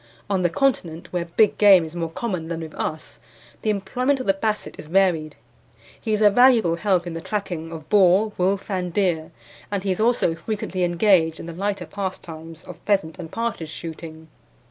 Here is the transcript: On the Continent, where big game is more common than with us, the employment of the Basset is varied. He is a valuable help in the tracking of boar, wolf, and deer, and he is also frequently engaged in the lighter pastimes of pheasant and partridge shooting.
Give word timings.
On 0.31 0.41
the 0.41 0.49
Continent, 0.49 1.13
where 1.13 1.25
big 1.25 1.59
game 1.59 1.85
is 1.85 1.95
more 1.95 2.09
common 2.09 2.47
than 2.47 2.61
with 2.61 2.73
us, 2.73 3.19
the 3.61 3.69
employment 3.69 4.19
of 4.19 4.25
the 4.25 4.33
Basset 4.33 4.73
is 4.79 4.87
varied. 4.87 5.35
He 6.01 6.11
is 6.11 6.23
a 6.23 6.31
valuable 6.31 6.77
help 6.77 7.05
in 7.05 7.13
the 7.13 7.21
tracking 7.21 7.71
of 7.71 7.87
boar, 7.87 8.33
wolf, 8.35 8.71
and 8.71 8.91
deer, 8.91 9.29
and 9.71 9.83
he 9.83 9.91
is 9.91 9.99
also 9.99 10.33
frequently 10.33 10.83
engaged 10.83 11.39
in 11.39 11.45
the 11.45 11.53
lighter 11.53 11.85
pastimes 11.85 12.63
of 12.63 12.79
pheasant 12.79 13.19
and 13.19 13.29
partridge 13.31 13.69
shooting. 13.69 14.27